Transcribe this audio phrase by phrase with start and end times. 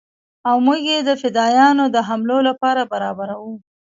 [0.49, 3.37] او موږ يې د فدايانو د حملو لپاره برابرو.